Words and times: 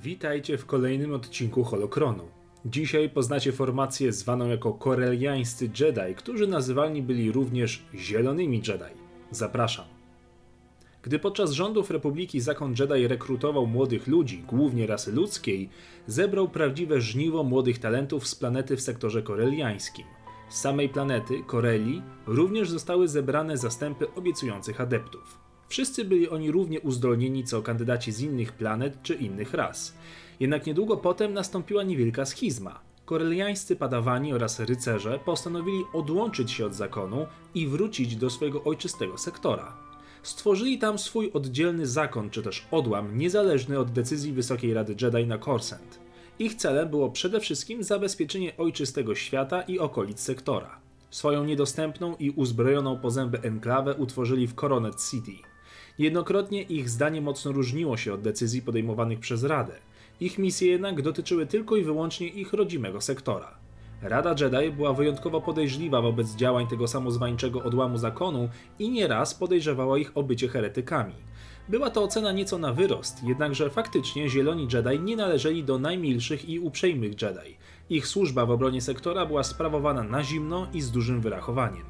Witajcie 0.00 0.58
w 0.58 0.66
kolejnym 0.66 1.14
odcinku 1.14 1.64
Holokronu. 1.64 2.24
Dzisiaj 2.64 3.10
poznacie 3.10 3.52
formację 3.52 4.12
zwaną 4.12 4.48
jako 4.48 4.72
koreliańscy 4.72 5.70
Jedi, 5.80 6.14
którzy 6.16 6.46
nazywani 6.46 7.02
byli 7.02 7.32
również 7.32 7.84
Zielonymi 7.94 8.56
Jedi. 8.56 8.94
Zapraszam. 9.30 9.84
Gdy 11.02 11.18
podczas 11.18 11.50
rządów 11.50 11.90
Republiki 11.90 12.40
zakon 12.40 12.74
Jedi 12.78 13.08
rekrutował 13.08 13.66
młodych 13.66 14.06
ludzi, 14.06 14.44
głównie 14.48 14.86
rasy 14.86 15.12
ludzkiej, 15.12 15.68
zebrał 16.06 16.48
prawdziwe 16.48 17.00
żniwo 17.00 17.44
młodych 17.44 17.78
talentów 17.78 18.28
z 18.28 18.34
planety 18.34 18.76
w 18.76 18.80
sektorze 18.80 19.22
koreliańskim. 19.22 20.06
Z 20.48 20.60
samej 20.60 20.88
planety, 20.88 21.34
Koreli, 21.46 22.02
również 22.26 22.70
zostały 22.70 23.08
zebrane 23.08 23.56
zastępy 23.56 24.14
obiecujących 24.14 24.80
adeptów. 24.80 25.41
Wszyscy 25.72 26.04
byli 26.04 26.28
oni 26.28 26.50
równie 26.50 26.80
uzdolnieni 26.80 27.44
co 27.44 27.62
kandydaci 27.62 28.12
z 28.12 28.20
innych 28.20 28.52
planet 28.52 29.02
czy 29.02 29.14
innych 29.14 29.54
ras. 29.54 29.94
Jednak 30.40 30.66
niedługo 30.66 30.96
potem 30.96 31.32
nastąpiła 31.32 31.82
niewielka 31.82 32.26
schizma. 32.26 32.80
Koreliańscy 33.04 33.76
padawani 33.76 34.32
oraz 34.32 34.60
rycerze 34.60 35.18
postanowili 35.24 35.84
odłączyć 35.92 36.50
się 36.50 36.66
od 36.66 36.74
zakonu 36.74 37.26
i 37.54 37.66
wrócić 37.66 38.16
do 38.16 38.30
swojego 38.30 38.64
ojczystego 38.64 39.18
sektora. 39.18 39.76
Stworzyli 40.22 40.78
tam 40.78 40.98
swój 40.98 41.30
oddzielny 41.32 41.86
zakon, 41.86 42.30
czy 42.30 42.42
też 42.42 42.66
odłam, 42.70 43.18
niezależny 43.18 43.78
od 43.78 43.90
decyzji 43.90 44.32
Wysokiej 44.32 44.74
Rady 44.74 44.96
Jedi 45.00 45.26
na 45.26 45.38
Korsent. 45.38 45.98
Ich 46.38 46.54
celem 46.54 46.88
było 46.88 47.10
przede 47.10 47.40
wszystkim 47.40 47.82
zabezpieczenie 47.82 48.56
ojczystego 48.56 49.14
świata 49.14 49.62
i 49.62 49.78
okolic 49.78 50.20
sektora. 50.20 50.80
Swoją 51.10 51.44
niedostępną 51.44 52.16
i 52.16 52.30
uzbrojoną 52.30 52.98
po 52.98 53.10
zęby 53.10 53.40
enklawę 53.40 53.94
utworzyli 53.94 54.46
w 54.46 54.54
Coronet 54.54 54.94
City– 55.10 55.32
Jednokrotnie 55.98 56.62
ich 56.62 56.90
zdanie 56.90 57.20
mocno 57.20 57.52
różniło 57.52 57.96
się 57.96 58.14
od 58.14 58.20
decyzji 58.20 58.62
podejmowanych 58.62 59.20
przez 59.20 59.44
Radę. 59.44 59.72
Ich 60.20 60.38
misje 60.38 60.70
jednak 60.70 61.02
dotyczyły 61.02 61.46
tylko 61.46 61.76
i 61.76 61.82
wyłącznie 61.82 62.28
ich 62.28 62.52
rodzimego 62.52 63.00
sektora. 63.00 63.54
Rada 64.02 64.34
Jedi 64.40 64.70
była 64.70 64.92
wyjątkowo 64.92 65.40
podejrzliwa 65.40 66.02
wobec 66.02 66.34
działań 66.36 66.66
tego 66.66 66.88
samozwańczego 66.88 67.62
odłamu 67.62 67.98
zakonu 67.98 68.48
i 68.78 68.90
nieraz 68.90 69.34
podejrzewała 69.34 69.98
ich 69.98 70.12
o 70.14 70.22
bycie 70.22 70.48
heretykami. 70.48 71.14
Była 71.68 71.90
to 71.90 72.02
ocena 72.02 72.32
nieco 72.32 72.58
na 72.58 72.72
wyrost, 72.72 73.24
jednakże 73.24 73.70
faktycznie 73.70 74.28
zieloni 74.28 74.68
Jedi 74.72 75.00
nie 75.00 75.16
należeli 75.16 75.64
do 75.64 75.78
najmilszych 75.78 76.48
i 76.48 76.60
uprzejmych 76.60 77.22
Jedi. 77.22 77.56
Ich 77.90 78.06
służba 78.06 78.46
w 78.46 78.50
obronie 78.50 78.80
sektora 78.80 79.26
była 79.26 79.42
sprawowana 79.42 80.02
na 80.02 80.24
zimno 80.24 80.66
i 80.74 80.80
z 80.80 80.90
dużym 80.90 81.20
wyrachowaniem. 81.20 81.84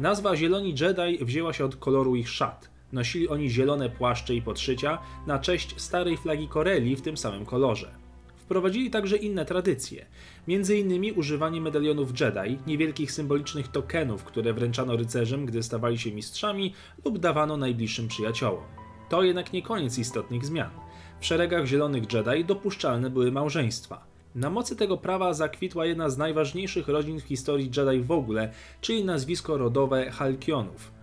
Nazwa 0.00 0.36
Zieloni 0.36 0.74
Jedi 0.80 1.24
wzięła 1.24 1.52
się 1.52 1.64
od 1.64 1.76
koloru 1.76 2.16
ich 2.16 2.28
szat– 2.28 2.68
Nosili 2.92 3.28
oni 3.28 3.50
zielone 3.50 3.90
płaszcze 3.90 4.34
i 4.34 4.42
podszycia 4.42 4.98
na 5.26 5.38
cześć 5.38 5.80
starej 5.80 6.16
flagi 6.16 6.48
Koreli 6.48 6.96
w 6.96 7.02
tym 7.02 7.16
samym 7.16 7.46
kolorze. 7.46 7.90
Wprowadzili 8.36 8.90
także 8.90 9.16
inne 9.16 9.44
tradycje, 9.44 10.06
m.in. 10.48 11.18
używanie 11.18 11.60
medalionów 11.60 12.20
Jedi, 12.20 12.58
niewielkich 12.66 13.12
symbolicznych 13.12 13.68
tokenów, 13.68 14.24
które 14.24 14.52
wręczano 14.52 14.96
rycerzom, 14.96 15.46
gdy 15.46 15.62
stawali 15.62 15.98
się 15.98 16.12
mistrzami 16.12 16.74
lub 17.04 17.18
dawano 17.18 17.56
najbliższym 17.56 18.08
przyjaciołom. 18.08 18.64
To 19.08 19.22
jednak 19.22 19.52
nie 19.52 19.62
koniec 19.62 19.98
istotnych 19.98 20.46
zmian. 20.46 20.70
W 21.20 21.26
szeregach 21.26 21.66
zielonych 21.66 22.12
Jedi 22.12 22.44
dopuszczalne 22.44 23.10
były 23.10 23.32
małżeństwa. 23.32 24.04
Na 24.34 24.50
mocy 24.50 24.76
tego 24.76 24.96
prawa 24.96 25.34
zakwitła 25.34 25.86
jedna 25.86 26.10
z 26.10 26.18
najważniejszych 26.18 26.88
rodzin 26.88 27.20
w 27.20 27.24
historii 27.24 27.70
Jedi 27.76 28.00
w 28.00 28.10
ogóle, 28.10 28.52
czyli 28.80 29.04
nazwisko 29.04 29.58
rodowe 29.58 30.10
Halkionów– 30.10 30.90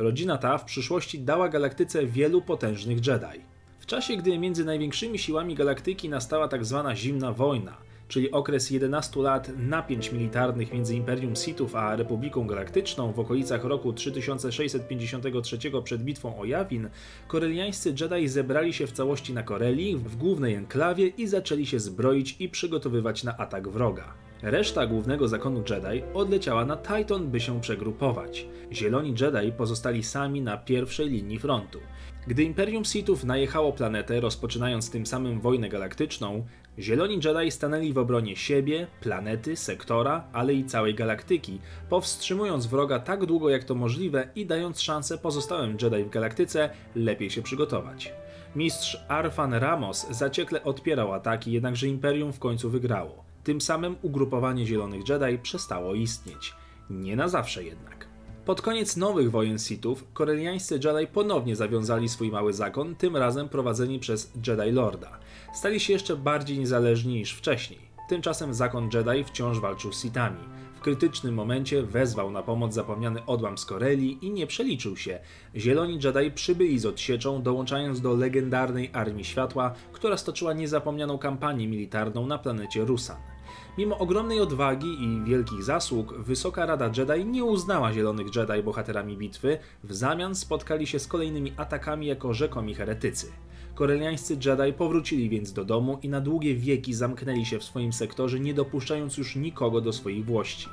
Rodzina 0.00 0.38
ta 0.38 0.58
w 0.58 0.64
przyszłości 0.64 1.18
dała 1.18 1.48
galaktyce 1.48 2.06
wielu 2.06 2.42
potężnych 2.42 3.06
Jedi. 3.06 3.44
W 3.78 3.86
czasie, 3.86 4.16
gdy 4.16 4.38
między 4.38 4.64
największymi 4.64 5.18
siłami 5.18 5.54
galaktyki 5.54 6.08
nastała 6.08 6.48
tzw. 6.48 6.82
Tak 6.86 6.96
zimna 6.96 7.32
wojna, 7.32 7.76
czyli 8.08 8.30
okres 8.30 8.70
11 8.70 9.20
lat 9.20 9.50
napięć 9.58 10.12
militarnych 10.12 10.72
między 10.72 10.96
Imperium 10.96 11.36
Sithów 11.36 11.74
a 11.76 11.96
Republiką 11.96 12.46
Galaktyczną 12.46 13.12
w 13.12 13.20
okolicach 13.20 13.64
roku 13.64 13.92
3653 13.92 15.58
przed 15.84 16.02
bitwą 16.02 16.38
o 16.38 16.44
Yavin, 16.44 16.88
koreliańscy 17.28 17.94
Jedi 18.00 18.28
zebrali 18.28 18.72
się 18.72 18.86
w 18.86 18.92
całości 18.92 19.34
na 19.34 19.42
Koreli, 19.42 19.96
w 19.96 20.16
głównej 20.16 20.54
enklawie 20.54 21.06
i 21.08 21.26
zaczęli 21.26 21.66
się 21.66 21.80
zbroić 21.80 22.36
i 22.38 22.48
przygotowywać 22.48 23.24
na 23.24 23.36
atak 23.36 23.68
wroga. 23.68 24.29
Reszta 24.42 24.86
głównego 24.86 25.28
zakonu 25.28 25.58
Jedi 25.70 26.02
odleciała 26.14 26.64
na 26.64 26.76
Titan, 26.76 27.28
by 27.28 27.40
się 27.40 27.60
przegrupować. 27.60 28.46
Zieloni 28.72 29.14
Jedi 29.20 29.52
pozostali 29.52 30.02
sami 30.02 30.42
na 30.42 30.56
pierwszej 30.56 31.10
linii 31.10 31.38
frontu. 31.38 31.78
Gdy 32.26 32.42
Imperium 32.42 32.84
Sithów 32.84 33.24
najechało 33.24 33.72
planetę, 33.72 34.20
rozpoczynając 34.20 34.90
tym 34.90 35.06
samym 35.06 35.40
wojnę 35.40 35.68
galaktyczną, 35.68 36.46
Zieloni 36.78 37.20
Jedi 37.24 37.50
stanęli 37.50 37.92
w 37.92 37.98
obronie 37.98 38.36
siebie, 38.36 38.86
planety, 39.00 39.56
sektora, 39.56 40.24
ale 40.32 40.54
i 40.54 40.64
całej 40.64 40.94
galaktyki, 40.94 41.58
powstrzymując 41.88 42.66
wroga 42.66 42.98
tak 42.98 43.26
długo 43.26 43.50
jak 43.50 43.64
to 43.64 43.74
możliwe 43.74 44.28
i 44.34 44.46
dając 44.46 44.80
szansę 44.80 45.18
pozostałym 45.18 45.76
Jedi 45.82 46.04
w 46.04 46.10
galaktyce 46.10 46.70
lepiej 46.94 47.30
się 47.30 47.42
przygotować. 47.42 48.12
Mistrz 48.56 49.04
Arfan 49.08 49.54
Ramos 49.54 50.06
zaciekle 50.10 50.64
odpierał 50.64 51.12
ataki, 51.12 51.52
jednakże 51.52 51.86
Imperium 51.86 52.32
w 52.32 52.38
końcu 52.38 52.70
wygrało. 52.70 53.29
Tym 53.44 53.60
samym 53.60 53.96
ugrupowanie 54.02 54.66
Zielonych 54.66 55.08
Jedi 55.08 55.38
przestało 55.38 55.94
istnieć. 55.94 56.54
Nie 56.90 57.16
na 57.16 57.28
zawsze 57.28 57.64
jednak. 57.64 58.06
Pod 58.44 58.62
koniec 58.62 58.96
nowych 58.96 59.30
wojen 59.30 59.58
Sithów, 59.58 60.04
koreliańscy 60.12 60.74
Jedi 60.74 61.06
ponownie 61.12 61.56
zawiązali 61.56 62.08
swój 62.08 62.30
mały 62.30 62.52
zakon, 62.52 62.94
tym 62.94 63.16
razem 63.16 63.48
prowadzeni 63.48 63.98
przez 63.98 64.32
Jedi 64.46 64.72
Lorda. 64.72 65.18
Stali 65.54 65.80
się 65.80 65.92
jeszcze 65.92 66.16
bardziej 66.16 66.58
niezależni 66.58 67.14
niż 67.14 67.32
wcześniej. 67.32 67.80
Tymczasem 68.08 68.54
zakon 68.54 68.90
Jedi 68.94 69.24
wciąż 69.24 69.60
walczył 69.60 69.92
z 69.92 70.02
Sithami. 70.02 70.40
W 70.76 70.80
krytycznym 70.80 71.34
momencie 71.34 71.82
wezwał 71.82 72.30
na 72.30 72.42
pomoc 72.42 72.74
zapomniany 72.74 73.26
odłam 73.26 73.58
z 73.58 73.64
Koreli 73.64 74.26
i 74.26 74.30
nie 74.30 74.46
przeliczył 74.46 74.96
się. 74.96 75.18
Zieloni 75.56 75.98
Jedi 76.04 76.30
przybyli 76.30 76.78
z 76.78 76.86
odsieczą, 76.86 77.42
dołączając 77.42 78.00
do 78.00 78.14
legendarnej 78.14 78.90
Armii 78.92 79.24
Światła, 79.24 79.74
która 79.92 80.16
stoczyła 80.16 80.52
niezapomnianą 80.52 81.18
kampanię 81.18 81.68
militarną 81.68 82.26
na 82.26 82.38
planecie 82.38 82.84
Rusan. 82.84 83.29
Mimo 83.78 83.98
ogromnej 83.98 84.40
odwagi 84.40 85.04
i 85.04 85.24
wielkich 85.24 85.62
zasług, 85.62 86.14
Wysoka 86.18 86.66
Rada 86.66 86.90
Jedi 86.96 87.24
nie 87.24 87.44
uznała 87.44 87.92
Zielonych 87.92 88.36
Jedi 88.36 88.62
bohaterami 88.62 89.16
bitwy, 89.16 89.58
w 89.84 89.94
zamian 89.94 90.34
spotkali 90.34 90.86
się 90.86 90.98
z 90.98 91.06
kolejnymi 91.06 91.52
atakami 91.56 92.06
jako 92.06 92.34
rzekomi 92.34 92.74
heretycy. 92.74 93.32
Koreliańscy 93.74 94.38
Jedi 94.44 94.72
powrócili 94.72 95.28
więc 95.28 95.52
do 95.52 95.64
domu 95.64 95.98
i 96.02 96.08
na 96.08 96.20
długie 96.20 96.54
wieki 96.54 96.94
zamknęli 96.94 97.46
się 97.46 97.58
w 97.58 97.64
swoim 97.64 97.92
sektorze, 97.92 98.40
nie 98.40 98.54
dopuszczając 98.54 99.16
już 99.16 99.36
nikogo 99.36 99.80
do 99.80 99.92
swoich 99.92 100.24
włości. 100.24 100.68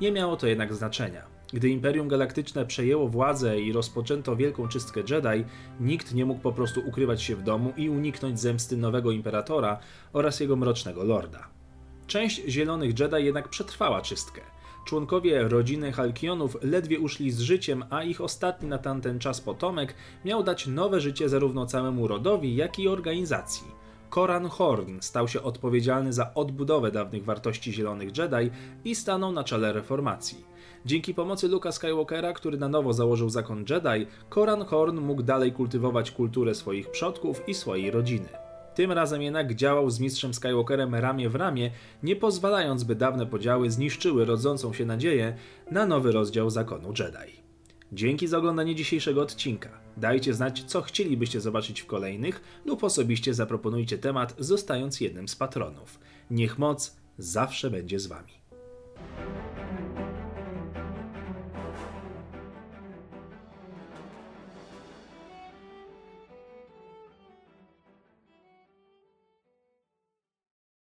Nie 0.00 0.12
miało 0.12 0.36
to 0.36 0.46
jednak 0.46 0.74
znaczenia. 0.74 1.36
Gdy 1.52 1.68
Imperium 1.68 2.08
Galaktyczne 2.08 2.66
przejęło 2.66 3.08
władzę 3.08 3.60
i 3.60 3.72
rozpoczęto 3.72 4.36
wielką 4.36 4.68
czystkę 4.68 5.00
Jedi, 5.00 5.44
nikt 5.80 6.14
nie 6.14 6.26
mógł 6.26 6.40
po 6.40 6.52
prostu 6.52 6.80
ukrywać 6.88 7.22
się 7.22 7.36
w 7.36 7.42
domu 7.42 7.72
i 7.76 7.90
uniknąć 7.90 8.40
zemsty 8.40 8.76
nowego 8.76 9.10
imperatora 9.10 9.78
oraz 10.12 10.40
jego 10.40 10.56
mrocznego 10.56 11.04
lorda. 11.04 11.55
Część 12.06 12.42
Zielonych 12.48 12.98
Jedi 12.98 13.24
jednak 13.24 13.48
przetrwała 13.48 14.00
czystkę. 14.00 14.40
Członkowie 14.84 15.48
rodziny 15.48 15.92
Halkionów 15.92 16.56
ledwie 16.62 17.00
uszli 17.00 17.30
z 17.30 17.40
życiem, 17.40 17.84
a 17.90 18.02
ich 18.02 18.20
ostatni 18.20 18.68
na 18.68 18.78
tamten 18.78 19.18
czas 19.18 19.40
potomek 19.40 19.94
miał 20.24 20.42
dać 20.42 20.66
nowe 20.66 21.00
życie 21.00 21.28
zarówno 21.28 21.66
całemu 21.66 22.08
rodowi, 22.08 22.56
jak 22.56 22.78
i 22.78 22.88
organizacji. 22.88 23.66
Koran 24.10 24.48
Horn 24.48 25.00
stał 25.00 25.28
się 25.28 25.42
odpowiedzialny 25.42 26.12
za 26.12 26.34
odbudowę 26.34 26.90
dawnych 26.90 27.24
wartości 27.24 27.72
Zielonych 27.72 28.18
Jedi 28.18 28.50
i 28.84 28.94
stanął 28.94 29.32
na 29.32 29.44
czele 29.44 29.72
reformacji. 29.72 30.44
Dzięki 30.84 31.14
pomocy 31.14 31.48
Luka 31.48 31.72
Skywalkera, 31.72 32.32
który 32.32 32.58
na 32.58 32.68
nowo 32.68 32.92
założył 32.92 33.30
zakon 33.30 33.64
Jedi, 33.70 34.06
Koran 34.28 34.64
Horn 34.64 35.00
mógł 35.00 35.22
dalej 35.22 35.52
kultywować 35.52 36.10
kulturę 36.10 36.54
swoich 36.54 36.90
przodków 36.90 37.48
i 37.48 37.54
swojej 37.54 37.90
rodziny. 37.90 38.45
Tym 38.76 38.92
razem 38.92 39.22
jednak 39.22 39.54
działał 39.54 39.90
z 39.90 40.00
mistrzem 40.00 40.34
Skywalkerem 40.34 40.94
ramię 40.94 41.28
w 41.28 41.34
ramię, 41.34 41.70
nie 42.02 42.16
pozwalając, 42.16 42.84
by 42.84 42.94
dawne 42.94 43.26
podziały 43.26 43.70
zniszczyły 43.70 44.24
rodzącą 44.24 44.72
się 44.72 44.84
nadzieję 44.84 45.36
na 45.70 45.86
nowy 45.86 46.12
rozdział 46.12 46.50
zakonu 46.50 46.88
Jedi. 46.88 47.42
Dzięki 47.92 48.26
za 48.26 48.38
oglądanie 48.38 48.74
dzisiejszego 48.74 49.22
odcinka. 49.22 49.68
Dajcie 49.96 50.34
znać, 50.34 50.64
co 50.64 50.82
chcielibyście 50.82 51.40
zobaczyć 51.40 51.80
w 51.80 51.86
kolejnych, 51.86 52.42
lub 52.64 52.84
osobiście 52.84 53.34
zaproponujcie 53.34 53.98
temat, 53.98 54.34
zostając 54.38 55.00
jednym 55.00 55.28
z 55.28 55.36
patronów. 55.36 55.98
Niech 56.30 56.58
moc 56.58 56.96
zawsze 57.18 57.70
będzie 57.70 57.98
z 57.98 58.06
Wami. 58.06 58.32